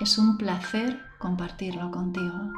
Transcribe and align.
Es 0.00 0.16
un 0.16 0.38
placer 0.38 1.00
compartirlo 1.18 1.90
contigo. 1.90 2.52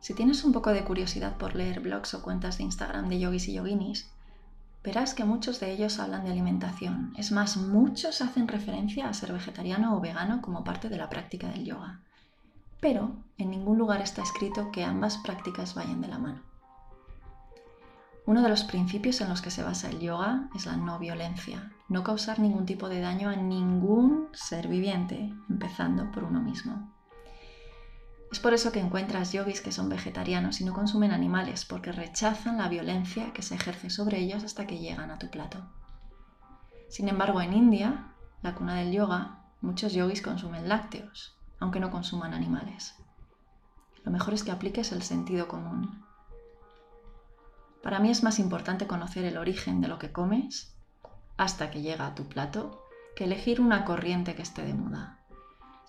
Si 0.00 0.14
tienes 0.14 0.42
un 0.44 0.52
poco 0.52 0.70
de 0.70 0.82
curiosidad 0.82 1.36
por 1.36 1.54
leer 1.54 1.80
blogs 1.80 2.14
o 2.14 2.22
cuentas 2.22 2.56
de 2.56 2.64
Instagram 2.64 3.10
de 3.10 3.20
yogis 3.20 3.48
y 3.48 3.52
yoginis, 3.52 4.10
verás 4.82 5.14
que 5.14 5.24
muchos 5.24 5.60
de 5.60 5.72
ellos 5.72 5.98
hablan 5.98 6.24
de 6.24 6.30
alimentación. 6.30 7.12
Es 7.16 7.32
más, 7.32 7.56
muchos 7.56 8.22
hacen 8.22 8.48
referencia 8.48 9.08
a 9.08 9.14
ser 9.14 9.32
vegetariano 9.32 9.96
o 9.96 10.00
vegano 10.00 10.40
como 10.40 10.64
parte 10.64 10.88
de 10.88 10.96
la 10.96 11.10
práctica 11.10 11.48
del 11.48 11.64
yoga. 11.64 12.00
Pero 12.80 13.12
en 13.36 13.50
ningún 13.50 13.78
lugar 13.78 14.00
está 14.00 14.22
escrito 14.22 14.70
que 14.72 14.84
ambas 14.84 15.18
prácticas 15.18 15.74
vayan 15.74 16.00
de 16.00 16.08
la 16.08 16.18
mano. 16.18 16.42
Uno 18.26 18.42
de 18.42 18.48
los 18.48 18.64
principios 18.64 19.20
en 19.20 19.28
los 19.28 19.42
que 19.42 19.50
se 19.50 19.62
basa 19.62 19.90
el 19.90 20.00
yoga 20.00 20.48
es 20.54 20.66
la 20.66 20.76
no 20.76 20.98
violencia, 20.98 21.72
no 21.88 22.04
causar 22.04 22.38
ningún 22.38 22.64
tipo 22.64 22.88
de 22.88 23.00
daño 23.00 23.28
a 23.28 23.36
ningún 23.36 24.28
ser 24.32 24.68
viviente, 24.68 25.34
empezando 25.48 26.10
por 26.12 26.24
uno 26.24 26.40
mismo. 26.40 26.92
Es 28.30 28.38
por 28.38 28.54
eso 28.54 28.70
que 28.70 28.78
encuentras 28.78 29.32
yogis 29.32 29.60
que 29.60 29.72
son 29.72 29.88
vegetarianos 29.88 30.60
y 30.60 30.64
no 30.64 30.72
consumen 30.72 31.10
animales, 31.10 31.64
porque 31.64 31.90
rechazan 31.90 32.58
la 32.58 32.68
violencia 32.68 33.32
que 33.32 33.42
se 33.42 33.56
ejerce 33.56 33.90
sobre 33.90 34.18
ellos 34.18 34.44
hasta 34.44 34.66
que 34.66 34.78
llegan 34.78 35.10
a 35.10 35.18
tu 35.18 35.28
plato. 35.30 35.58
Sin 36.88 37.08
embargo, 37.08 37.40
en 37.40 37.52
India, 37.52 38.14
la 38.42 38.54
cuna 38.54 38.76
del 38.76 38.92
yoga, 38.92 39.42
muchos 39.60 39.92
yogis 39.92 40.22
consumen 40.22 40.68
lácteos, 40.68 41.36
aunque 41.58 41.80
no 41.80 41.90
consuman 41.90 42.32
animales. 42.32 42.94
Lo 44.04 44.12
mejor 44.12 44.34
es 44.34 44.44
que 44.44 44.50
apliques 44.50 44.92
el 44.92 45.02
sentido 45.02 45.48
común. 45.48 46.04
Para 47.82 47.98
mí 47.98 48.10
es 48.10 48.22
más 48.22 48.38
importante 48.38 48.86
conocer 48.86 49.24
el 49.24 49.38
origen 49.38 49.80
de 49.80 49.88
lo 49.88 49.98
que 49.98 50.12
comes 50.12 50.76
hasta 51.36 51.70
que 51.70 51.82
llega 51.82 52.06
a 52.06 52.14
tu 52.14 52.28
plato 52.28 52.84
que 53.16 53.24
elegir 53.24 53.60
una 53.60 53.84
corriente 53.84 54.34
que 54.34 54.42
esté 54.42 54.62
de 54.62 54.74
moda. 54.74 55.19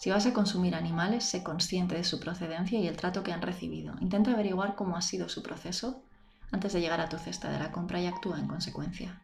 Si 0.02 0.10
vas 0.10 0.26
a 0.26 0.34
consumir 0.34 0.74
animales, 0.74 1.26
sé 1.26 1.44
consciente 1.44 1.94
de 1.94 2.04
su 2.04 2.20
procedencia 2.20 2.80
y 2.80 2.88
el 2.88 2.98
trato 2.98 3.22
que 3.22 3.34
han 3.34 3.42
recibido. 3.44 3.94
Intenta 4.00 4.32
averiguar 4.32 4.74
cómo 4.74 4.98
ha 4.98 5.02
sido 5.04 5.30
su 5.30 5.44
proceso 5.44 6.02
antes 6.52 6.74
de 6.74 6.82
llegar 6.82 7.00
a 7.00 7.08
tu 7.08 7.20
cesta 7.20 7.52
de 7.52 7.60
la 7.60 7.72
compra 7.72 8.02
y 8.02 8.08
actúa 8.08 8.40
en 8.40 8.48
consecuencia. 8.48 9.22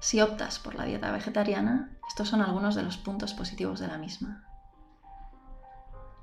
Si 0.00 0.20
optas 0.20 0.58
por 0.58 0.74
la 0.74 0.84
dieta 0.84 1.12
vegetariana, 1.12 1.96
estos 2.08 2.28
son 2.28 2.42
algunos 2.42 2.74
de 2.74 2.82
los 2.82 2.96
puntos 2.96 3.34
positivos 3.34 3.78
de 3.78 3.86
la 3.86 3.98
misma. 3.98 4.48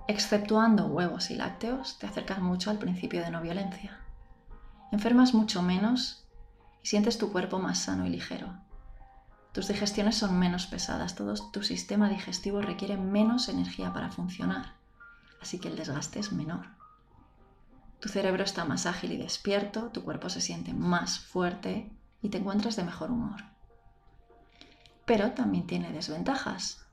Exceptuando 0.09 0.88
huevos 0.88 1.31
y 1.31 1.36
lácteos, 1.36 1.98
te 1.98 2.08
acercas 2.08 2.40
mucho 2.40 2.72
al 2.72 2.78
principio 2.78 3.22
de 3.22 3.31
no 3.31 3.42
violencia. 3.42 4.02
Enfermas 4.92 5.34
mucho 5.34 5.62
menos 5.62 6.28
y 6.84 6.88
sientes 6.88 7.18
tu 7.18 7.31
cuerpo 7.31 7.58
más 7.58 7.80
sano 7.80 8.06
y 8.06 8.09
ligero. 8.09 8.69
Tus 9.52 9.68
digestiones 9.68 10.16
son 10.16 10.38
menos 10.38 10.68
pesadas, 10.68 11.16
todo 11.16 11.34
tu 11.52 11.64
sistema 11.64 12.10
digestivo 12.10 12.62
requiere 12.62 12.98
menos 12.98 13.50
energía 13.50 13.92
para 13.94 14.12
funcionar, 14.12 14.76
así 15.42 15.60
que 15.60 15.70
el 15.70 15.76
desgaste 15.76 16.20
es 16.20 16.32
menor. 16.32 16.68
Tu 18.00 18.10
cerebro 18.10 18.44
está 18.44 18.64
más 18.64 18.86
ágil 18.86 19.12
y 19.12 19.18
despierto, 19.18 19.90
tu 19.90 20.04
cuerpo 20.04 20.30
se 20.30 20.40
siente 20.40 20.74
más 20.74 21.20
fuerte 21.20 21.92
y 22.22 22.30
te 22.30 22.38
encuentras 22.38 22.76
de 22.76 22.84
mejor 22.84 23.12
humor. 23.12 23.44
Pero 25.06 25.32
también 25.32 25.66
tiene 25.66 25.92
desventajas. 25.92 26.86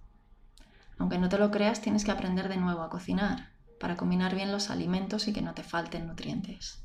Aunque 0.99 1.19
no 1.19 1.29
te 1.29 1.39
lo 1.39 1.51
creas, 1.51 1.83
tienes 1.83 2.05
que 2.05 2.11
aprender 2.11 2.49
de 2.49 2.57
nuevo 2.57 2.83
a 2.83 2.89
cocinar 2.89 3.51
para 3.79 3.97
combinar 3.97 4.35
bien 4.35 4.53
los 4.53 4.71
alimentos 4.71 5.29
y 5.29 5.33
que 5.33 5.43
no 5.43 5.55
te 5.55 5.63
falten 5.63 6.07
nutrientes. 6.07 6.83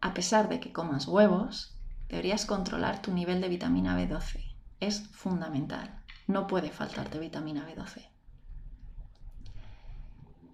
A 0.00 0.14
pesar 0.14 0.48
de 0.48 0.60
que 0.60 0.72
comas 0.72 1.06
huevos, 1.06 1.76
deberías 2.10 2.44
controlar 2.44 3.00
tu 3.00 3.12
nivel 3.12 3.40
de 3.40 3.48
vitamina 3.48 3.96
B12. 3.96 4.52
Es 4.80 5.08
fundamental. 5.08 6.02
No 6.26 6.46
puede 6.46 6.70
faltarte 6.70 7.18
vitamina 7.18 7.66
B12. 7.66 8.08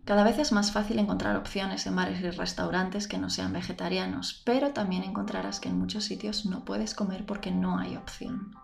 Cada 0.04 0.22
vez 0.22 0.38
es 0.38 0.52
más 0.52 0.70
fácil 0.70 1.00
encontrar 1.00 1.36
opciones 1.36 1.86
en 1.86 1.96
bares 1.96 2.20
y 2.20 2.30
restaurantes 2.30 3.08
que 3.08 3.18
no 3.18 3.28
sean 3.28 3.52
vegetarianos, 3.52 4.42
pero 4.44 4.72
también 4.72 5.02
encontrarás 5.02 5.58
que 5.58 5.68
en 5.68 5.78
muchos 5.78 6.04
sitios 6.04 6.46
no 6.46 6.64
puedes 6.64 6.94
comer 6.94 7.26
porque 7.26 7.50
no 7.50 7.78
hay 7.78 7.96
opción. 7.96 8.54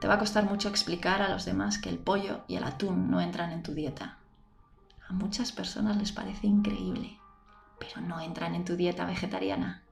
Te 0.00 0.08
va 0.08 0.14
a 0.14 0.18
costar 0.18 0.44
mucho 0.44 0.68
explicar 0.68 1.22
a 1.22 1.28
los 1.28 1.44
demás 1.44 1.78
que 1.78 1.88
el 1.88 1.98
pollo 1.98 2.40
y 2.48 2.56
el 2.56 2.64
atún 2.64 3.10
no 3.10 3.20
entran 3.20 3.52
en 3.52 3.62
tu 3.62 3.74
dieta. 3.74 4.18
A 5.08 5.12
muchas 5.12 5.52
personas 5.52 5.96
les 5.96 6.12
parece 6.12 6.46
increíble, 6.46 7.18
pero 7.78 8.00
no 8.00 8.20
entran 8.20 8.54
en 8.54 8.64
tu 8.64 8.74
dieta 8.74 9.06
vegetariana. 9.06 9.84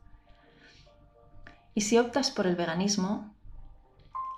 Y 1.76 1.82
si 1.82 1.98
optas 1.98 2.30
por 2.30 2.46
el 2.46 2.56
veganismo, 2.56 3.34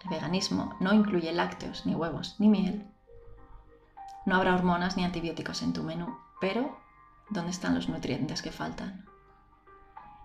el 0.02 0.10
veganismo 0.10 0.74
no 0.80 0.92
incluye 0.92 1.30
lácteos, 1.32 1.86
ni 1.86 1.94
huevos, 1.94 2.34
ni 2.40 2.48
miel. 2.48 2.84
No 4.26 4.34
habrá 4.34 4.56
hormonas 4.56 4.96
ni 4.96 5.04
antibióticos 5.04 5.62
en 5.62 5.72
tu 5.72 5.84
menú, 5.84 6.18
pero 6.40 6.76
¿dónde 7.30 7.52
están 7.52 7.76
los 7.76 7.88
nutrientes 7.88 8.42
que 8.42 8.50
faltan? 8.50 9.06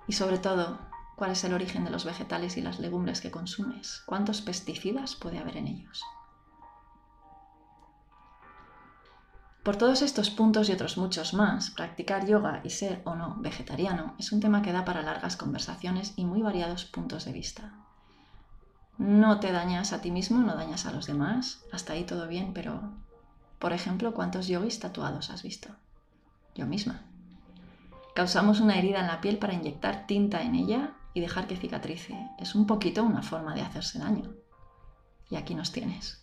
Y 0.07 0.13
sobre 0.13 0.39
todo, 0.39 0.79
¿cuál 1.15 1.29
es 1.29 1.43
el 1.43 1.53
origen 1.53 1.83
de 1.83 1.91
los 1.91 2.03
vegetales 2.03 2.57
y 2.57 2.61
las 2.61 2.79
legumbres 2.79 3.21
que 3.21 3.29
consumes? 3.29 4.01
¿Cuántos 4.07 4.41
pesticidas 4.41 5.15
puede 5.15 5.37
haber 5.37 5.57
en 5.57 5.67
ellos? 5.67 6.03
Por 9.63 9.77
todos 9.77 10.01
estos 10.01 10.29
puntos 10.29 10.67
y 10.67 10.73
otros 10.73 10.97
muchos 10.97 11.33
más, 11.33 11.71
practicar 11.71 12.27
yoga 12.27 12.59
y 12.65 12.69
ser 12.69 13.01
o 13.05 13.15
no 13.15 13.37
vegetariano 13.39 14.13
es 14.19 14.33
un 14.33 14.41
tema 14.41 14.61
que 14.61 14.73
da 14.73 14.83
para 14.83 15.01
largas 15.01 15.37
conversaciones 15.37 16.13
y 16.17 16.25
muy 16.25 16.41
variados 16.41 16.83
puntos 16.83 17.23
de 17.23 17.31
vista. 17.31 17.73
No 18.97 19.39
te 19.39 19.53
dañas 19.53 19.93
a 19.93 20.01
ti 20.01 20.11
mismo, 20.11 20.41
no 20.41 20.55
dañas 20.55 20.85
a 20.85 20.91
los 20.91 21.07
demás, 21.07 21.63
hasta 21.71 21.93
ahí 21.93 22.03
todo 22.03 22.27
bien, 22.27 22.53
pero, 22.53 22.91
por 23.57 23.71
ejemplo, 23.71 24.13
¿cuántos 24.13 24.47
yogis 24.47 24.79
tatuados 24.79 25.29
has 25.29 25.43
visto? 25.43 25.69
Yo 26.55 26.65
misma. 26.65 27.01
Causamos 28.15 28.59
una 28.59 28.77
herida 28.77 28.99
en 28.99 29.07
la 29.07 29.21
piel 29.21 29.37
para 29.37 29.53
inyectar 29.53 30.05
tinta 30.07 30.43
en 30.43 30.55
ella 30.55 30.91
y 31.13 31.21
dejar 31.21 31.47
que 31.47 31.55
cicatrice. 31.55 32.15
Es 32.37 32.53
un 32.53 32.67
poquito 32.67 33.01
una 33.01 33.23
forma 33.23 33.55
de 33.55 33.61
hacerse 33.61 33.97
daño. 33.97 34.33
Y 35.29 35.37
aquí 35.37 35.55
nos 35.55 35.71
tienes. 35.71 36.22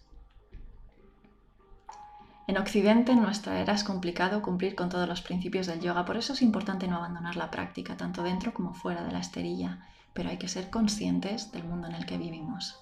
En 2.46 2.58
Occidente, 2.58 3.12
en 3.12 3.22
nuestra 3.22 3.60
era, 3.60 3.74
es 3.74 3.84
complicado 3.84 4.42
cumplir 4.42 4.74
con 4.74 4.88
todos 4.88 5.08
los 5.08 5.22
principios 5.22 5.66
del 5.66 5.80
yoga, 5.80 6.04
por 6.04 6.16
eso 6.16 6.32
es 6.32 6.42
importante 6.42 6.88
no 6.88 6.96
abandonar 6.96 7.36
la 7.36 7.50
práctica, 7.50 7.96
tanto 7.96 8.22
dentro 8.22 8.52
como 8.52 8.74
fuera 8.74 9.04
de 9.04 9.12
la 9.12 9.20
esterilla, 9.20 9.86
pero 10.12 10.30
hay 10.30 10.38
que 10.38 10.48
ser 10.48 10.70
conscientes 10.70 11.52
del 11.52 11.64
mundo 11.64 11.86
en 11.86 11.94
el 11.94 12.06
que 12.06 12.18
vivimos. 12.18 12.80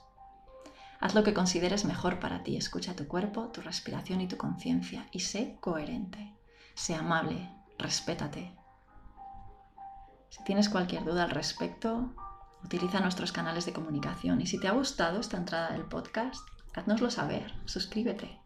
Haz 1.00 1.14
lo 1.14 1.22
que 1.22 1.34
consideres 1.34 1.84
mejor 1.84 2.18
para 2.18 2.42
ti, 2.42 2.56
escucha 2.56 2.96
tu 2.96 3.06
cuerpo, 3.06 3.48
tu 3.48 3.60
respiración 3.60 4.20
y 4.20 4.26
tu 4.26 4.36
conciencia 4.36 5.06
y 5.12 5.20
sé 5.20 5.56
coherente. 5.60 6.34
Sé 6.74 6.94
amable, 6.94 7.48
respétate. 7.78 8.52
Si 10.28 10.42
tienes 10.44 10.68
cualquier 10.68 11.04
duda 11.04 11.24
al 11.24 11.30
respecto, 11.30 12.14
utiliza 12.64 13.00
nuestros 13.00 13.32
canales 13.32 13.64
de 13.66 13.72
comunicación 13.72 14.40
y 14.40 14.46
si 14.46 14.58
te 14.58 14.68
ha 14.68 14.72
gustado 14.72 15.20
esta 15.20 15.36
entrada 15.36 15.70
del 15.70 15.84
podcast, 15.84 16.40
haznoslo 16.74 17.10
saber, 17.10 17.54
suscríbete. 17.64 18.40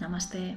Namaste. 0.00 0.56